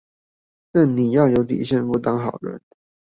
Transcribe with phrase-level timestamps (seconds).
[0.71, 2.59] 但你要有底線不當好人